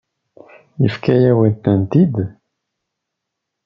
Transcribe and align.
Yefka-yawen-tent-id. 0.81 2.15